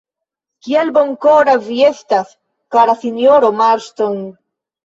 Kiel 0.67 0.89
bonkora 0.95 1.53
vi 1.67 1.77
estas, 1.89 2.33
kara 2.77 2.97
sinjoro 3.05 3.55
Marston! 3.63 4.19